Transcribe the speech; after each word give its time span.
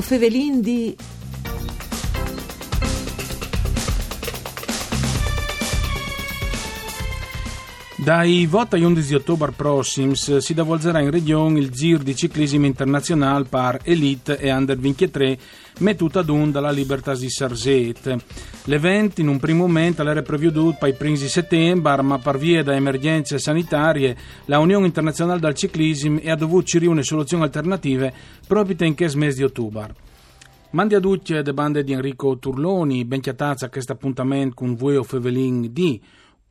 O 0.00 0.02
Fevelin 0.02 0.62
di... 0.62 0.96
Dai 8.10 8.44
voti 8.46 8.74
a 8.74 8.84
11 8.84 9.14
ottobre 9.14 9.52
prossims 9.52 10.38
si 10.38 10.52
davolgerà 10.52 10.98
in 10.98 11.12
regione 11.12 11.60
il 11.60 11.70
Gir 11.70 12.00
di 12.00 12.16
ciclismo 12.16 12.66
internazionale 12.66 13.44
par 13.44 13.78
Elite 13.84 14.36
e 14.36 14.52
Under 14.52 14.76
23 14.76 15.38
mettuto 15.78 16.18
ad 16.18 16.28
un 16.28 16.50
dalla 16.50 16.72
Libertas 16.72 17.20
di 17.20 17.30
Sarzet. 17.30 18.16
L'evento 18.64 19.20
in 19.20 19.28
un 19.28 19.38
primo 19.38 19.64
momento 19.64 20.02
era 20.02 20.22
previsto 20.22 20.74
per 20.76 20.88
i 20.88 20.94
primi 20.94 21.18
settembre, 21.18 22.02
ma 22.02 22.18
per 22.18 22.36
via 22.36 22.64
da 22.64 22.74
emergenze 22.74 23.38
sanitarie 23.38 24.16
la 24.46 24.58
Unione 24.58 24.86
Internazionale 24.86 25.38
del 25.38 25.54
Ciclismo 25.54 26.18
ha 26.26 26.34
dovuto 26.34 26.66
cercare 26.66 27.04
soluzioni 27.04 27.44
alternative 27.44 28.12
proprio 28.44 28.88
in 28.88 28.96
questo 28.96 29.18
mese 29.18 29.36
di 29.36 29.44
ottobre. 29.44 29.94
Mandi 30.70 30.96
a 30.96 31.00
tutti 31.00 31.32
le 31.32 31.54
bande 31.54 31.84
di 31.84 31.92
Enrico 31.92 32.36
Turloni, 32.38 33.04
ben 33.04 33.20
chiatazza 33.20 33.66
a 33.66 33.68
questo 33.68 33.92
appuntamento 33.92 34.56
con 34.56 34.74
voi 34.74 34.96
o 34.96 35.04
Fevelin 35.04 35.72
di 35.72 36.00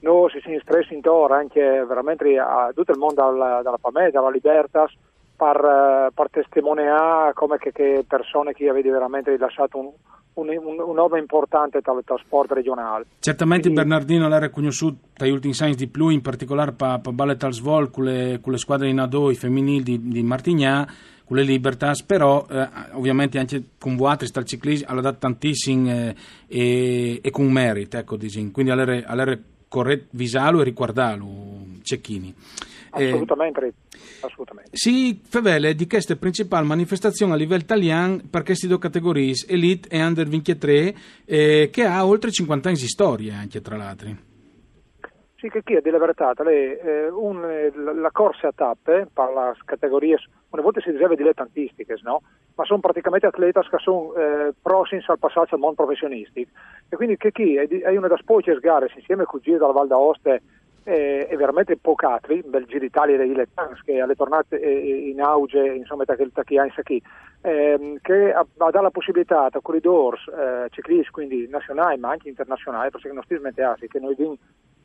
noi 0.00 0.30
si 0.30 0.40
sono 0.40 0.58
stressi 0.60 0.94
intorno 0.94 1.34
anche 1.34 1.60
veramente 1.60 2.38
a 2.38 2.70
tutto 2.74 2.92
il 2.92 2.98
mondo 2.98 3.22
dalla, 3.22 3.62
dalla 3.62 3.78
PAME, 3.78 4.10
dalla 4.10 4.30
Libertas, 4.30 4.92
per, 5.38 5.56
eh, 5.56 6.10
per 6.12 6.30
testimoniare 6.30 7.32
come 7.32 7.58
che, 7.58 7.70
che, 7.72 8.04
persone 8.06 8.52
che 8.52 8.68
avete 8.68 8.90
veramente 8.90 9.36
lasciato 9.38 9.78
un, 9.78 9.90
un, 10.34 10.48
un, 10.48 10.80
un 10.80 10.94
nome 10.94 11.20
importante 11.20 11.80
dal 11.80 12.02
sport 12.24 12.52
regionale. 12.52 13.06
Certamente 13.20 13.70
Quindi, 13.70 13.80
Bernardino 13.80 14.28
l'ha 14.28 14.40
riconosciuto 14.40 14.96
dagli 15.16 15.30
ultimi 15.30 15.54
anni 15.60 15.74
di 15.74 15.86
più, 15.86 16.08
in 16.08 16.22
particolare 16.22 16.72
per 16.72 16.98
pa 17.00 17.12
Ballet 17.12 17.42
al 17.44 17.52
Svol 17.52 17.90
con 17.90 18.04
le, 18.04 18.40
con 18.42 18.52
le 18.52 18.58
squadre 18.58 18.88
in 18.88 18.96
A2 18.96 19.34
femminili 19.34 19.82
di, 19.82 20.08
di 20.08 20.22
Martignà, 20.24 20.86
con 21.24 21.36
le 21.36 21.42
Libertas, 21.44 22.02
però 22.02 22.46
eh, 22.50 22.68
ovviamente 22.92 23.38
anche 23.38 23.62
con 23.78 23.96
Vuatris 23.96 24.32
dal 24.32 24.44
ciclismo 24.44 24.88
ha 24.88 25.00
dato 25.00 25.18
tantissimo 25.18 25.90
eh, 25.90 26.14
e, 26.48 27.20
e, 27.22 27.30
con 27.30 27.52
merito, 27.52 27.96
ecco, 27.98 28.16
diciamo. 28.16 28.50
quindi 28.50 28.72
all'era, 28.72 29.38
corretto 29.68 30.08
visalo 30.10 30.60
e 30.60 30.64
riguardarlo, 30.64 31.26
Cecchini. 31.82 32.34
Assolutamente, 32.90 33.66
eh, 33.66 33.72
assolutamente. 34.22 34.70
Si 34.72 35.20
favele 35.22 35.74
di 35.74 35.86
queste 35.86 36.16
principali 36.16 36.66
manifestazioni 36.66 37.32
a 37.32 37.36
livello 37.36 37.62
italiano 37.62 38.20
per 38.28 38.42
queste 38.42 38.66
due 38.66 38.78
categorie, 38.78 39.34
Elite 39.46 39.88
e 39.88 40.02
Under 40.02 40.26
23, 40.26 40.94
eh, 41.24 41.68
che 41.70 41.84
ha 41.84 42.04
oltre 42.06 42.30
50 42.30 42.68
anni 42.68 42.78
di 42.78 42.86
storia 42.88 43.36
anche 43.36 43.60
tra 43.60 43.76
l'altro. 43.76 44.26
Sì, 45.36 45.48
che 45.50 45.62
chi 45.62 45.78
verità, 45.80 46.32
le, 46.42 46.80
eh, 46.80 47.08
un, 47.10 47.40
la 48.00 48.10
corsa 48.10 48.48
a 48.48 48.52
tappe 48.52 49.06
per 49.12 49.28
le 49.32 49.52
categorie, 49.64 50.16
una 50.48 50.62
volta 50.62 50.80
si 50.80 50.90
diceva 50.90 51.14
dilettantistiche, 51.14 51.94
no? 52.02 52.22
Ma 52.58 52.64
sono 52.64 52.80
praticamente 52.80 53.26
atleti 53.26 53.60
che 53.70 53.78
sono 53.78 54.12
eh, 54.14 54.52
prossimi 54.60 55.00
al 55.06 55.18
passaggio 55.18 55.54
al 55.54 55.60
mondo 55.60 55.76
professionistico. 55.76 56.50
E 56.88 56.96
quindi 56.96 57.16
che 57.16 57.30
chi 57.30 57.54
è, 57.54 57.96
una 57.96 58.08
delle 58.08 58.20
poche 58.24 58.58
gare 58.58 58.90
insieme 58.96 59.24
con 59.24 59.38
Giro 59.40 59.58
dalla 59.58 59.72
Val 59.72 59.86
d'Aoste 59.86 60.42
eh, 60.82 61.28
è 61.28 61.36
veramente 61.36 61.76
pocatri, 61.76 62.42
bel 62.44 62.66
Giro 62.66 62.84
Italia 62.84 63.16
dei 63.16 63.28
dilettanti 63.28 63.80
che 63.84 64.00
alle 64.00 64.16
tornate 64.16 64.60
eh, 64.60 65.08
in 65.08 65.20
auge, 65.20 65.68
insomma, 65.68 66.02
da 66.04 66.16
chi 66.16 66.58
ha 66.58 66.64
in 66.64 66.72
Sacchi, 66.72 67.00
ehm, 67.42 67.98
che 68.02 68.34
dato 68.56 68.80
la 68.80 68.90
possibilità 68.90 69.44
a 69.44 69.60
corridors 69.62 70.26
eh, 70.26 70.66
ciclisti, 70.70 71.12
quindi 71.12 71.46
nazionali 71.48 72.00
ma 72.00 72.10
anche 72.10 72.28
internazionali, 72.28 72.90
perché 72.90 73.12
non 73.12 73.22
stiamo 73.22 73.50
che 73.52 74.00
noi 74.00 74.12
abbiamo 74.14 74.36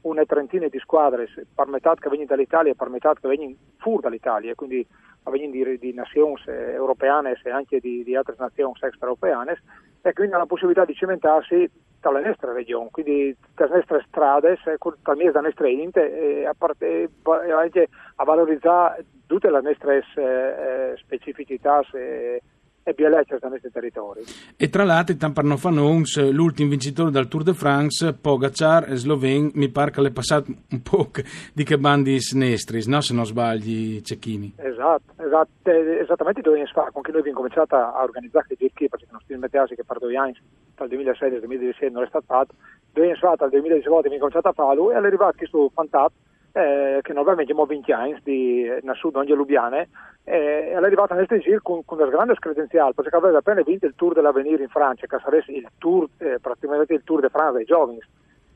una 0.02 0.26
trentina 0.26 0.68
di 0.68 0.78
squadre, 0.78 1.28
per 1.56 1.68
metà 1.68 1.96
che 1.96 2.10
vengono 2.10 2.30
dall'Italia 2.30 2.74
e 2.74 2.76
per 2.76 2.90
metà 2.90 3.14
che 3.14 3.28
vengono 3.28 3.56
fuori 3.78 4.02
dall'Italia, 4.02 4.54
quindi 4.54 4.86
vengono 5.32 5.52
di, 5.52 5.78
di 5.80 5.94
nazioni 5.94 6.36
europee 6.46 7.10
e 7.44 7.50
anche 7.50 7.80
di, 7.80 8.04
di 8.04 8.16
altre 8.16 8.36
nazioni 8.38 8.74
extraeuropeane, 8.80 9.62
e 10.02 10.14
quindi 10.14 10.34
hanno 10.34 10.44
la 10.44 10.50
possibilità 10.50 10.86
di 10.86 10.94
cimentarsi 10.94 11.70
dalla 12.00 12.20
nostra 12.20 12.52
regione, 12.52 12.90
quindi 12.92 13.36
dalle 13.56 13.76
nostre 13.76 14.04
strade, 14.08 14.58
dalle 15.02 15.42
nostre 15.42 15.72
inte, 15.72 16.42
e 16.42 16.46
a, 16.46 16.54
parte, 16.54 17.10
anche 17.24 17.88
a 18.16 18.24
valorizzare 18.26 19.06
tutte 19.26 19.50
le 19.50 19.62
nostre 19.62 20.04
eh, 20.16 20.98
specificità. 20.98 21.82
Se, 21.90 22.42
e 22.84 22.94
bellezza 22.94 23.38
da 23.38 23.48
questi 23.48 23.72
territori. 23.72 24.22
E 24.58 24.70
tra 24.70 24.84
l'altro, 24.84 25.16
non 25.42 25.58
fare 25.58 26.32
l'ultimo 26.32 26.70
vincitore 26.70 27.12
del 27.12 27.28
Tour 27.28 27.44
de 27.44 27.54
France, 27.54 28.14
Pogacar, 28.14 28.94
sloven, 28.94 29.52
mi 29.56 29.70
pare 29.70 29.92
che 29.92 30.02
l'è 30.02 30.12
passato 30.12 30.52
un 30.70 30.82
po' 30.82 31.10
di 31.54 31.64
che 31.64 31.78
bandi 31.78 32.20
snestris, 32.20 32.88
no? 32.88 33.02
se 33.02 33.14
non 33.14 33.26
sbagli, 33.26 34.02
Cecchini. 34.02 34.54
Esatto, 34.58 35.14
esatto 35.24 35.70
esattamente 35.70 36.42
due 36.42 36.60
anni 36.60 36.70
fa, 36.72 36.90
con 36.92 37.02
che 37.02 37.12
noi 37.12 37.22
abbiamo 37.22 37.40
cominciato 37.40 37.76
a 37.76 38.04
organizzare 38.04 38.48
il 38.50 38.58
GP, 38.58 38.90
perché 38.90 39.08
non 39.12 39.22
stiamo 39.24 39.42
mettendo 39.42 39.74
che 39.74 39.84
per 39.84 40.00
due 40.00 40.16
anni, 40.18 40.36
dal 40.76 40.88
2006 40.88 41.34
al 41.34 41.40
2016 41.40 41.92
non 41.92 42.04
è 42.04 42.08
stato 42.08 42.26
fatto, 42.28 42.54
due 42.92 43.06
anni 43.06 43.16
fa, 43.16 43.36
dal 43.38 43.50
2018 43.50 43.98
abbiamo 43.98 44.18
cominciato 44.18 44.48
a 44.50 44.54
farlo 44.54 44.92
e 44.92 44.96
è 44.96 44.98
arrivato 44.98 45.38
questo 45.38 45.70
fantastico 45.74 46.32
eh, 46.54 47.00
che 47.02 47.14
normalmente 47.14 47.52
abbiamo 47.52 47.66
20 47.66 47.92
anni 47.92 48.20
di 48.24 48.72
Nassud 48.84 49.16
Onge 49.16 49.34
Lubiane 49.34 49.90
eh, 50.24 50.70
è 50.70 50.76
arrivata 50.76 51.16
nel 51.16 51.28
Giro 51.28 51.60
con, 51.62 51.84
con 51.84 52.00
una 52.00 52.10
grande 52.10 52.36
credenziale 52.36 52.94
perché 52.94 53.16
aveva 53.16 53.40
appena 53.40 53.62
vinto 53.64 53.88
il 53.88 53.96
Tour 53.96 54.14
dell'Avenir 54.14 54.62
in 54.62 54.70
Francia 54.70 55.08
che 55.08 55.18
sarebbe 55.24 55.52
il 55.52 55.68
Tour, 55.80 56.08
eh, 56.20 56.40
praticamente 56.40 56.94
il 56.94 57.04
Tour 57.04 57.22
de 57.22 57.30
France 57.30 57.58
dei 57.58 57.66
giovani 57.66 58.00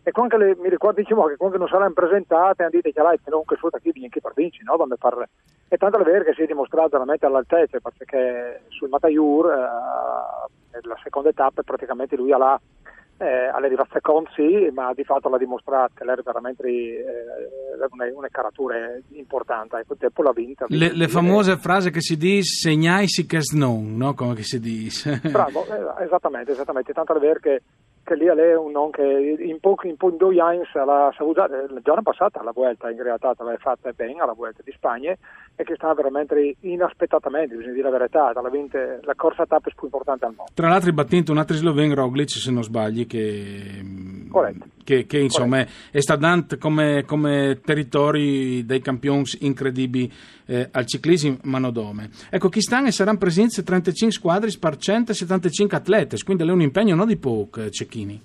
e 0.04 0.12
quando 0.12 0.38
le, 0.38 0.56
mi 0.56 0.70
ricordo 0.70 1.02
diciamo, 1.02 1.26
che 1.26 1.36
quando 1.36 1.58
non 1.58 1.68
saranno 1.68 1.94
presentate 1.94 2.62
hanno 2.62 2.72
detto 2.72 2.92
che 2.92 3.02
lei 3.02 3.20
non 3.26 3.44
che 3.44 3.58
sotto 3.60 3.80
chi 3.80 3.92
vince 3.92 4.22
per 4.22 4.34
vinci 4.36 4.64
no? 4.64 4.78
Per... 4.78 5.30
e 5.68 5.78
tanto 5.78 6.00
è 6.00 6.04
vero 6.04 6.24
che 6.24 6.34
si 6.34 6.44
è 6.44 6.46
dimostrato 6.46 6.90
veramente 6.90 7.26
all'altezza 7.26 7.80
perché 7.80 8.62
sul 8.70 8.90
Mataiur 8.90 9.48
eh, 9.52 10.80
la 10.84 10.98
seconda 11.04 11.32
tappa 11.34 11.64
praticamente 11.64 12.16
lui 12.16 12.32
ha 12.32 12.38
la 12.38 12.62
eh, 13.18 13.48
all'arriva 13.48 13.86
secondo 13.92 14.30
sì, 14.34 14.70
ma 14.74 14.94
di 14.94 15.04
fatto 15.04 15.30
l'ha 15.30 15.38
dimostrato 15.38 15.94
che 15.96 16.04
era 16.04 16.22
veramente 16.24 16.68
eh, 16.68 17.04
una, 17.90 18.06
una 18.14 18.28
caratura 18.30 18.76
importante, 19.12 19.78
ecco, 19.78 19.96
tempo 19.96 20.22
l'ha 20.22 20.32
vinta. 20.32 20.66
Le, 20.70 20.94
le 20.94 21.08
famose 21.08 21.58
frasi 21.58 21.90
che 21.90 22.02
si 22.02 22.18
dice 22.18 22.70
segnai 22.70 23.08
si 23.08 23.26
che 23.26 23.40
non, 23.54 23.96
no? 23.98 24.14
come 24.14 24.42
si 24.44 24.60
dice. 24.60 25.20
Bravo, 25.32 25.66
eh, 25.66 26.04
esattamente, 26.04 26.52
esattamente, 26.52 26.94
tanto 26.94 27.16
è 27.16 27.20
vero 27.20 27.40
che 27.40 27.62
che 28.08 28.16
lì 28.16 28.26
è 28.26 28.56
un 28.56 28.72
non 28.72 28.90
che 28.90 29.04
in 29.04 29.60
pochi 29.60 29.90
in, 29.90 29.96
in 30.00 30.16
due 30.16 30.40
anni 30.40 30.62
l'ha 30.74 31.14
saputo 31.16 31.46
la 31.46 31.68
giornata 31.84 32.02
passata 32.02 32.42
la 32.42 32.54
Vuelta 32.54 32.90
in 32.90 33.04
realtà 33.04 33.34
l'aveva 33.38 33.58
fatta 33.58 33.92
bene 33.92 34.22
alla 34.22 34.32
Vuelta 34.32 34.62
di 34.64 34.72
Spagna 34.72 35.14
e 35.56 35.64
che 35.66 35.76
stava 35.76 35.94
veramente 35.96 36.56
inaspettatamente 36.62 37.56
bisogna 37.56 37.74
dire 37.74 37.90
la 37.90 37.98
verità 37.98 38.32
la, 38.34 38.50
vinte, 38.50 39.00
la 39.04 39.16
corsa 39.16 39.46
tappa 39.46 39.70
più 39.70 39.84
importante 39.84 40.24
al 40.24 40.34
mondo. 40.36 40.52
Tra 40.54 40.70
l'altro 40.70 40.94
battito 40.94 41.34
un 41.34 41.40
altro 41.40 41.58
sloven 41.58 41.94
Roglic 41.94 42.30
se 42.30 42.52
non 42.52 42.64
sbagli 42.64 43.06
che, 43.06 43.82
che, 44.88 45.06
che 45.06 45.20
insomma 45.20 45.60
è, 45.60 45.68
è 45.92 46.00
stato 46.00 46.58
come, 46.58 47.04
come 47.06 47.60
territori 47.62 48.66
dei 48.66 48.80
campioni 48.80 49.24
incredibili 49.40 50.10
eh, 50.46 50.70
al 50.72 50.86
ciclismo 50.86 51.40
manodome 51.44 52.10
ecco 52.30 52.48
chi 52.48 52.62
stanno 52.62 52.88
e 52.88 52.92
saranno 52.92 53.18
presenti 53.18 53.62
35 53.62 54.16
squadre 54.16 54.50
per 54.58 54.78
175 54.78 55.76
atleti 55.76 56.24
quindi 56.24 56.48
è 56.48 56.52
un 56.52 56.62
impegno 56.62 56.96
non 56.96 57.08
di 57.08 57.18
poco 57.18 57.64
eh, 57.64 57.70
Cecchini 57.70 58.22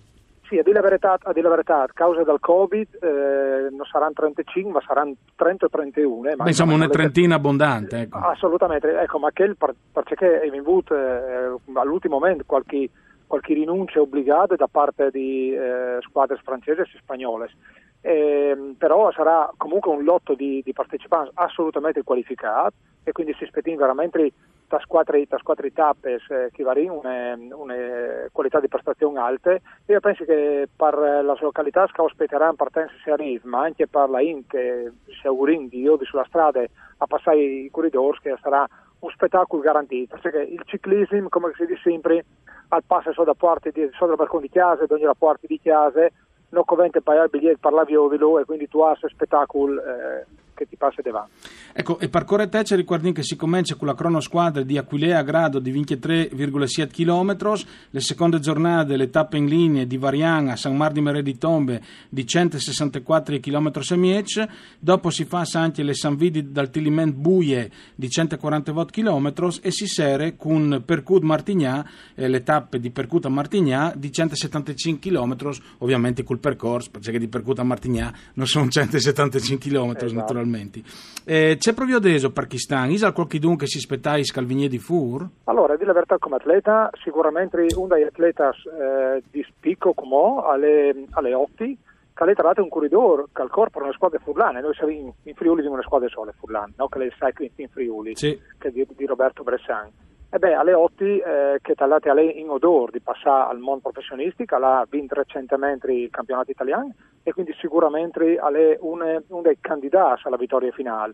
sì, 0.52 0.58
a 0.58 0.62
dire 0.62 0.74
la 0.74 0.82
verità, 0.82 1.16
a, 1.18 1.32
dire 1.32 1.48
la 1.48 1.54
verità, 1.54 1.86
causa 1.94 2.22
del 2.24 2.36
Covid 2.38 2.98
eh, 3.00 3.70
non 3.70 3.86
saranno 3.90 4.12
35, 4.12 4.70
ma 4.70 4.82
saranno 4.86 5.14
30 5.34 5.64
o 5.64 5.68
31. 5.70 6.28
Eh, 6.28 6.36
ma 6.36 6.46
insomma 6.46 6.74
una 6.74 6.88
trentina 6.88 7.36
abbondante. 7.36 8.00
Ecco. 8.00 8.18
Assolutamente, 8.18 9.00
ecco, 9.00 9.18
ma 9.18 9.30
che 9.30 9.54
perché 9.56 10.40
è 10.42 10.50
venuto 10.50 10.94
eh, 10.94 11.56
all'ultimo 11.72 12.18
momento 12.18 12.44
qualche, 12.44 12.90
qualche 13.32 13.55
rinuncia 13.55 13.99
obbligata 13.99 14.56
da 14.56 14.69
parte 14.70 15.11
di 15.11 15.55
eh, 15.55 15.96
squadre 16.02 16.38
francesi 16.44 16.82
e 16.82 16.99
spagnole. 16.99 17.49
Eh, 18.02 18.75
però 18.76 19.11
sarà 19.11 19.50
comunque 19.56 19.90
un 19.90 20.05
lotto 20.05 20.34
di, 20.34 20.61
di 20.62 20.75
partecipanti 20.75 21.31
assolutamente 21.34 22.02
qualificato 22.02 22.75
e 23.02 23.12
quindi 23.12 23.32
si 23.38 23.44
aspetta 23.44 23.75
veramente 23.75 24.32
da 24.69 24.79
squadre, 24.81 25.25
da 25.26 25.38
squadre 25.38 25.73
tappe 25.73 26.19
che 26.52 26.62
varino 26.62 27.00
una, 27.02 27.34
una, 27.56 27.75
qualità 28.32 28.61
di 28.61 28.69
prestazione 28.69 29.19
alte 29.19 29.62
io 29.87 30.00
penso 30.00 30.25
che 30.25 30.69
per 30.75 30.99
la 30.99 31.37
località 31.40 31.87
che 31.87 32.02
aspetteranno 32.02 32.55
partenza 32.55 32.93
si 33.02 33.11
arriva 33.11 33.49
ma 33.49 33.62
anche 33.62 33.87
per 33.87 34.11
la 34.11 34.20
IN 34.20 34.44
si 34.49 35.26
augurino 35.26 35.69
di 35.69 35.81
io 35.81 35.99
sulla 36.05 36.25
strada 36.26 36.62
a 36.99 37.06
passare 37.06 37.40
i 37.40 37.70
corridori 37.70 38.19
che 38.23 38.37
sarà 38.40 38.67
un 39.02 39.10
spettacolo 39.10 39.62
garantito 39.62 40.16
perché 40.20 40.43
il 40.43 40.62
ciclismo 40.64 41.28
come 41.28 41.52
si 41.56 41.66
dice 41.66 41.81
sempre 41.82 42.25
al 42.69 42.84
passo 42.87 43.12
solo 43.12 43.26
da 43.26 43.34
parte 43.34 43.70
di 43.70 43.88
solo 43.93 44.14
da 44.14 44.28
di 44.40 44.49
chiesa 44.49 44.87
da 44.87 44.94
ogni 44.94 45.10
porta 45.19 45.46
di 45.46 45.58
chiesa 45.58 46.08
non 46.50 46.64
convente 46.64 47.00
pagare 47.00 47.25
il 47.25 47.31
biglietto 47.31 47.58
per 47.60 47.72
la 47.72 47.84
viovilo 47.84 48.38
e 48.38 48.44
quindi 48.44 48.69
tu 48.69 48.81
hai 48.81 48.96
spettacolo 48.96 49.82
eh, 49.82 50.26
che 50.54 50.66
ti 50.69 50.76
passa 50.76 51.02
davanti. 51.02 51.31
Ecco, 51.72 51.99
e 51.99 52.08
per 52.08 52.25
corre 52.25 52.49
ci 52.64 52.75
ricordiamo 52.75 53.14
che 53.14 53.22
si 53.22 53.37
comincia 53.37 53.75
con 53.76 53.87
la 53.87 53.94
cronosquadra 53.94 54.62
di 54.62 54.76
Aquilea 54.76 55.19
a 55.19 55.22
grado 55.22 55.58
di 55.58 55.72
23,7 55.72 56.88
km, 56.88 57.62
le 57.90 58.00
seconde 58.00 58.38
giornate 58.40 58.96
le 58.96 59.08
tappe 59.08 59.38
in 59.38 59.46
linea 59.46 59.84
di 59.84 59.96
Varian 59.96 60.49
a 60.49 60.56
San 60.56 60.76
Mar 60.76 60.93
di 60.93 61.00
Mere 61.00 61.22
di 61.22 61.38
Tombe 61.38 61.81
di 62.08 62.26
164 62.26 63.40
km 63.40 63.70
e 63.90 63.96
miec, 63.96 64.49
dopo 64.78 65.10
si 65.10 65.25
fa 65.25 65.44
anche 65.54 65.82
le 65.82 65.94
San 65.94 66.16
Vidi 66.16 66.52
dal 66.52 66.70
Tiliment 66.70 67.14
Buie 67.14 67.70
di 67.94 68.08
140 68.08 68.84
km 68.87 69.32
e 69.62 69.70
si 69.70 69.87
sere 69.87 70.37
con 70.37 70.82
Percut 70.84 71.22
Martignà, 71.22 71.88
eh, 72.14 72.28
le 72.28 72.43
tappe 72.43 72.78
di 72.78 72.90
Percut 72.90 73.25
a 73.25 73.28
Martignà 73.31 73.93
di 73.96 74.12
175 74.12 75.10
km, 75.10 75.50
ovviamente 75.78 76.22
col 76.22 76.38
percorso, 76.38 76.90
perché 76.90 77.19
di 77.19 77.28
Percut 77.28 77.58
a 77.58 77.64
Martignà 77.64 78.12
non 78.34 78.46
sono 78.46 78.69
175 78.69 79.70
km 79.70 79.90
esatto. 79.93 80.12
naturalmente 80.12 80.41
naturalmente. 80.42 80.82
Eh, 81.24 81.56
c'è 81.58 81.72
proprio 81.72 81.96
adesso 81.96 82.32
Pakistan, 82.32 82.90
Isa 82.90 83.12
qualche 83.12 83.38
dunque 83.38 83.66
si 83.66 83.78
aspettai 83.78 84.24
Scalvigné 84.24 84.68
di 84.68 84.78
Fur? 84.78 85.26
Allora, 85.44 85.76
di 85.76 85.84
la 85.84 85.92
verità 85.92 86.18
come 86.18 86.36
atleta, 86.36 86.90
sicuramente 87.02 87.66
uno 87.76 87.94
degli 87.94 88.02
atleti 88.02 88.42
eh, 88.42 89.22
di 89.30 89.44
spicco 89.48 89.92
come 89.94 90.42
alle, 90.46 91.06
alle 91.12 91.34
8 91.34 91.64
che 92.14 92.34
tra 92.34 92.44
l'altro 92.44 92.62
un 92.62 92.68
corridore 92.68 93.24
che 93.32 93.42
al 93.42 93.50
corpo 93.50 93.80
è 93.80 93.82
una 93.82 93.92
squadra 93.92 94.18
furlane, 94.18 94.60
noi 94.60 94.74
siamo 94.74 94.92
in, 94.92 95.10
in 95.22 95.34
Friuli 95.34 95.62
di 95.62 95.68
una 95.68 95.82
squadra 95.82 96.08
sola 96.08 96.32
furlane, 96.38 96.74
no? 96.76 96.86
che 96.88 96.98
è 97.00 97.04
il 97.04 97.14
Cycling 97.18 97.50
Team 97.54 97.68
Friuli, 97.68 98.14
sì. 98.14 98.38
che 98.58 98.68
è 98.68 98.70
di, 98.70 98.86
di 98.94 99.06
Roberto 99.06 99.42
Bressan. 99.42 99.90
E 100.34 100.38
beh, 100.38 100.55
alle 100.55 100.73
8 100.73 101.05
eh, 101.05 101.58
che 101.61 101.75
talate 101.75 102.08
a 102.08 102.14
lei 102.14 102.40
in 102.40 102.49
odore 102.49 102.93
di 102.93 103.00
passare 103.00 103.50
al 103.50 103.58
mondo 103.58 103.90
professionistico, 103.90 104.56
ha 104.56 104.87
vinto 104.88 105.14
recentemente 105.14 105.93
il 105.93 106.08
campionato 106.08 106.50
italiano 106.50 106.94
e 107.23 107.34
quindi 107.34 107.52
sicuramente 107.61 108.37
è 108.37 108.79
uno 108.81 109.43
dei 109.43 109.58
candidati 109.61 110.23
alla 110.25 110.38
vittoria 110.38 110.73
finale. 110.73 111.12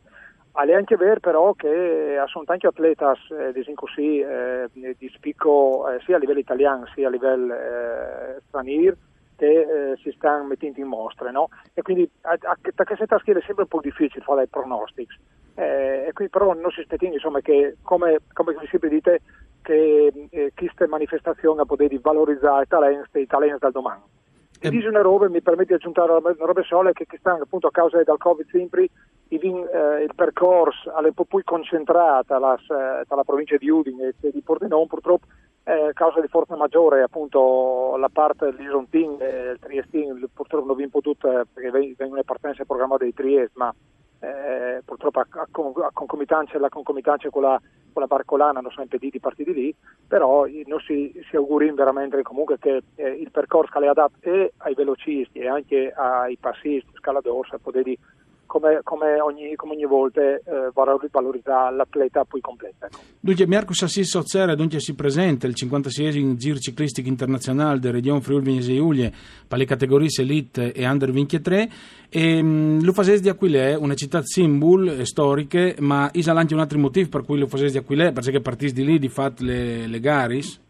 È 0.53 0.73
anche 0.73 0.95
vero 0.95 1.19
però 1.19 1.53
che 1.55 2.23
sono 2.27 2.45
tanti 2.45 2.67
atleti 2.67 3.03
eh, 3.03 4.69
eh, 4.73 4.97
di 4.97 5.09
spicco 5.13 5.91
eh, 5.91 6.01
sia 6.05 6.15
a 6.15 6.19
livello 6.21 6.39
italiano 6.39 6.87
sia 6.95 7.09
a 7.09 7.11
livello 7.11 7.53
eh, 7.53 8.41
straniero 8.47 8.95
che 9.37 9.47
eh, 9.47 9.97
si 9.97 10.13
stanno 10.13 10.45
mettendo 10.45 10.79
in 10.79 10.87
mostra. 10.87 11.33
No? 11.33 11.49
E 11.75 11.83
quindi 11.83 12.09
a, 12.21 12.39
a, 12.41 12.53
a 12.53 12.85
queste 12.85 13.07
tasche 13.07 13.33
è 13.33 13.43
sempre 13.43 13.65
un 13.65 13.69
po' 13.69 13.81
difficile 13.81 14.23
fare 14.23 14.45
i 14.45 14.49
pronostici. 14.49 15.19
Eh, 15.59 16.07
e 16.07 16.13
qui 16.13 16.29
però 16.29 16.55
non 16.55 16.71
si 16.71 16.81
aspetta 16.81 17.05
insomma, 17.05 17.41
che, 17.41 17.79
come, 17.83 18.21
come 18.33 18.55
sempre 18.71 18.89
dite, 18.89 19.21
che 19.61 20.29
eh, 20.31 20.53
queste 20.55 20.87
manifestazioni 20.87 21.67
poter 21.67 21.99
valorizzare 22.01 22.63
i 22.63 22.69
talenti, 22.69 23.19
i 23.19 23.27
talenti 23.27 23.59
del 23.59 23.73
domani. 23.73 24.03
E 24.61 24.71
dice 24.71 24.89
una 24.89 25.03
roba, 25.03 25.29
mi 25.29 25.41
permette 25.41 25.69
di 25.69 25.75
aggiungere 25.75 26.13
una 26.13 26.33
roba 26.47 26.63
sola, 26.63 26.93
che, 26.93 27.07
che 27.07 27.19
stanno 27.19 27.43
appunto 27.43 27.67
a 27.67 27.73
causa 27.73 27.97
del 27.97 28.17
Covid 28.17 28.49
sempre 28.51 28.89
il, 29.29 29.43
eh, 29.45 30.03
il 30.05 30.13
percorso 30.15 30.97
è 30.97 31.05
un 31.05 31.13
po' 31.13 31.25
più 31.25 31.43
concentrato 31.43 32.33
dalla 32.35 32.55
eh, 32.55 33.25
provincia 33.25 33.57
di 33.57 33.69
Udine 33.69 34.15
e 34.21 34.31
di 34.31 34.41
Pordenone, 34.41 34.87
purtroppo 34.87 35.27
eh, 35.65 35.91
causa 35.93 36.21
di 36.21 36.29
forza 36.29 36.57
maggiore 36.57 37.03
appunto 37.03 37.97
la 37.99 38.09
parte 38.09 38.47
dell'Isontin 38.47 39.17
e 39.21 39.51
il 39.51 39.59
Triestin 39.61 40.29
purtroppo 40.33 40.67
non 40.67 40.77
vi 40.77 40.89
potuto 40.89 41.29
eh, 41.29 41.45
perché 41.53 41.71
vengono 41.71 42.15
le 42.15 42.25
partenze 42.25 42.65
programmate 42.65 43.05
di 43.05 43.13
Trieste 43.13 43.53
ma 43.55 43.75
eh, 44.21 44.83
purtroppo 44.85 45.21
a, 45.21 45.27
a, 45.31 45.49
concomitanza, 45.93 46.59
la 46.59 46.69
concomitanza 46.69 47.29
con 47.31 47.43
la, 47.43 47.61
con 47.93 48.03
la 48.03 48.09
Barcolana 48.09 48.61
non 48.61 48.71
sono 48.71 48.83
impediti 48.83 49.17
i 49.17 49.21
partiti 49.21 49.53
lì, 49.53 49.75
però 50.07 50.45
noi 50.67 50.81
si, 50.87 51.13
si 51.29 51.37
auguriamo 51.37 51.77
veramente 51.77 52.23
comunque 52.23 52.59
che 52.59 52.83
eh, 52.97 53.09
il 53.09 53.31
percorso 53.31 53.73
che 53.73 53.81
le 53.81 53.89
adatta 53.89 54.17
e 54.21 54.53
ai 54.59 54.75
velocisti 54.75 55.39
e 55.39 55.49
anche 55.49 55.93
ai 55.95 56.37
passisti, 56.37 56.91
scaladors, 56.95 57.53
a 57.53 57.59
poter 57.59 57.93
come, 58.49 58.81
come, 58.83 59.21
ogni, 59.21 59.55
come 59.55 59.75
ogni 59.75 59.85
volta 59.85 60.21
eh, 60.21 60.41
valorizzare 60.73 61.77
l'atleta 61.77 62.25
poi 62.25 62.41
completa. 62.41 62.87
Ecco. 62.87 62.99
Dunque, 63.21 63.47
Marcus 63.47 63.83
Assis 63.83 64.09
Sozzera 64.09 64.57
dunque 64.57 64.81
si 64.81 64.95
presenta 64.95 65.47
il 65.47 65.55
56 65.55 66.37
Giro 66.37 66.59
Ciclistico 66.59 67.09
Internazionale 67.09 67.79
del 67.79 67.93
Regione 67.93 68.21
Friuli 68.21 68.45
Venezia 68.45 68.75
Giulia 68.75 69.11
per 69.47 69.59
le 69.59 69.67
categorie 69.67 70.09
Elite 70.19 70.73
e 70.73 70.89
Under 70.89 71.13
23 71.13 71.69
e 72.09 72.41
um, 72.41 72.83
lo 72.83 72.93
fasese 72.93 73.21
di 73.21 73.29
Aquilè, 73.29 73.75
una 73.77 73.95
città 73.95 74.23
simbol 74.23 75.05
storiche, 75.05 75.77
ma 75.81 76.09
isa 76.15 76.33
anche 76.33 76.55
un 76.55 76.61
altro 76.61 76.79
motivo 76.79 77.09
per 77.11 77.25
cui 77.25 77.39
lo 77.39 77.47
fasese 77.47 77.73
di 77.73 77.79
Aquilè, 77.79 78.13
perché 78.13 78.41
partiti 78.41 78.73
di 78.73 78.85
lì 78.85 78.99
di 78.99 79.09
fatto 79.09 79.45
le, 79.45 79.87
le 79.87 80.01
garis? 80.01 80.61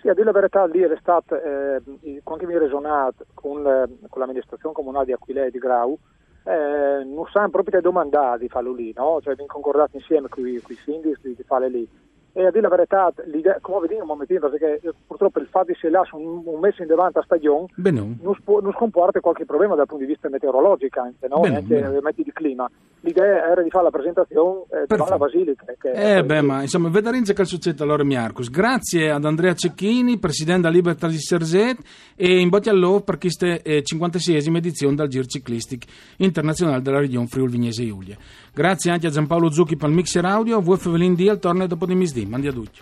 Sì, 0.00 0.08
a 0.08 0.14
dire 0.14 0.24
la 0.24 0.32
verità, 0.32 0.66
lì 0.66 0.80
è 0.80 0.96
stato, 0.98 1.36
eh, 1.36 1.80
quando 2.24 2.46
mi 2.46 2.58
risuonato 2.58 3.24
con, 3.34 3.62
con 3.62 4.20
l'amministrazione 4.20 4.74
comunale 4.74 5.04
di 5.04 5.12
Aquilè 5.12 5.46
e 5.46 5.50
di 5.52 5.58
Grau, 5.58 5.96
eh, 6.44 7.04
non 7.04 7.26
sanno 7.30 7.50
proprio 7.50 7.76
che 7.76 7.80
domandare 7.80 8.38
di 8.38 8.48
farlo 8.48 8.72
lì, 8.72 8.92
no? 8.94 9.20
cioè 9.22 9.32
abbiamo 9.32 9.52
concordato 9.52 9.96
insieme 9.96 10.28
con 10.28 10.46
i 10.46 10.60
sindaci 10.84 11.34
di 11.34 11.42
farlo 11.44 11.68
lì. 11.68 11.88
E 12.34 12.46
a 12.46 12.50
dire 12.50 12.62
la 12.62 12.74
verità, 12.74 13.12
come 13.60 13.80
vediamo 13.80 14.02
un 14.02 14.08
momentino, 14.08 14.48
perché 14.48 14.80
purtroppo 15.06 15.38
il 15.38 15.48
fatto 15.50 15.66
di 15.66 15.76
se 15.78 15.90
lascia 15.90 16.16
un, 16.16 16.42
un 16.44 16.60
mese 16.60 16.82
in 16.82 16.88
davanti 16.88 17.18
a 17.18 17.22
stagione 17.22 17.66
non, 17.74 18.18
non 18.20 18.72
comporta 18.72 19.20
qualche 19.20 19.44
problema 19.44 19.74
dal 19.74 19.86
punto 19.86 20.04
di 20.04 20.10
vista 20.10 20.28
meteorologico 20.30 21.00
anche, 21.00 21.28
no? 21.28 21.40
Bene, 21.40 21.56
anche 21.56 21.80
bene. 21.80 22.12
di 22.16 22.32
clima. 22.32 22.70
L'idea 23.00 23.50
era 23.50 23.62
di 23.62 23.68
fare 23.68 23.84
la 23.84 23.90
presentazione 23.90 24.62
eh, 24.70 24.86
della 24.86 25.18
Basilica. 25.18 25.64
Che 25.78 25.90
eh 25.90 26.24
beh, 26.24 26.40
ma 26.40 26.62
insomma, 26.62 26.88
che 26.90 27.44
succede 27.44 27.82
allora 27.82 28.04
Marcus. 28.04 28.48
Grazie 28.48 29.10
ad 29.10 29.24
Andrea 29.24 29.54
Cecchini, 29.54 30.18
presidente 30.18 30.62
della 30.62 30.74
Libertà 30.74 31.08
di 31.08 31.18
Serzet 31.18 31.78
e 32.16 32.40
in 32.40 32.48
botti 32.48 32.68
all'o 32.68 33.00
per 33.00 33.18
questa 33.18 33.60
eh, 33.62 33.82
56esima 33.82 34.56
edizione 34.56 34.94
del 34.94 35.08
Giro 35.08 35.24
Ciclistic 35.24 35.84
Internazionale 36.18 36.80
della 36.80 37.00
Regione 37.00 37.26
Friuli 37.26 37.50
Vignese 37.52 37.84
Giulia. 37.84 38.16
Grazie 38.54 38.90
anche 38.90 39.06
a 39.06 39.10
Giampaolo 39.10 39.50
Zucchi 39.50 39.76
per 39.76 39.88
il 39.88 39.94
mixer 39.94 40.24
audio, 40.24 40.60
VF 40.60 40.90
Velin 40.90 41.16
al 41.28 41.38
torneo 41.38 41.66
dopo 41.66 41.86
di 41.86 41.94
misdì. 41.94 42.21
Mandi 42.24 42.48
a 42.48 42.52
tutti. 42.52 42.80